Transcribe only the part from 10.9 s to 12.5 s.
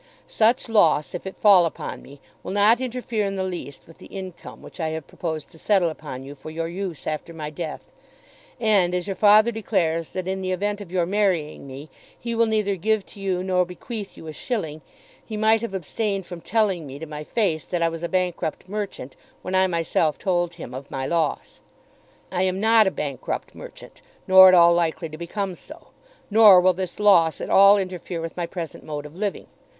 your marrying me he will